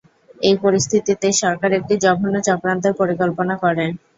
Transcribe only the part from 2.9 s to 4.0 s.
পরিকল্পনা করে।